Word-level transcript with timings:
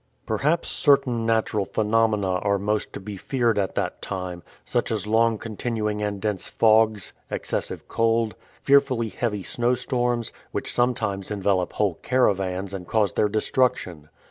Perhaps 0.25 0.67
certain 0.69 1.27
natural 1.27 1.65
phenomena 1.65 2.39
are 2.39 2.57
most 2.57 2.91
to 2.93 2.99
be 2.99 3.17
feared 3.17 3.59
at 3.59 3.75
that 3.75 4.01
time, 4.01 4.41
such 4.65 4.89
as 4.89 5.05
long 5.05 5.37
continuing 5.37 6.01
and 6.01 6.19
dense 6.19 6.47
fogs, 6.49 7.13
excessive 7.29 7.87
cold, 7.87 8.33
fearfully 8.63 9.09
heavy 9.09 9.43
snow 9.43 9.75
storms, 9.75 10.33
which 10.51 10.73
sometimes 10.73 11.29
envelop 11.29 11.73
whole 11.73 11.99
caravans 12.01 12.73
and 12.73 12.87
cause 12.87 13.13
their 13.13 13.29
destruction. 13.29 14.09